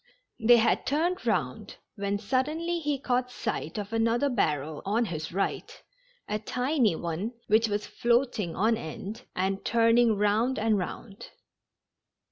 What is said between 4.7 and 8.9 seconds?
on his right— a tiny one, which was floating on